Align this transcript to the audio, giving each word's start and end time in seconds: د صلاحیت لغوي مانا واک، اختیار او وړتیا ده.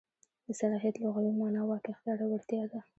د 0.45 0.47
صلاحیت 0.61 0.95
لغوي 1.03 1.31
مانا 1.41 1.61
واک، 1.67 1.83
اختیار 1.93 2.17
او 2.23 2.29
وړتیا 2.31 2.63
ده. 2.71 2.79